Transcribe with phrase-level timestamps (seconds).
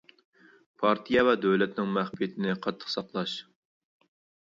[0.83, 3.39] پارتىيە ۋە دۆلەتنىڭ مەخپىيىتىنى قاتتىق ساقلاش.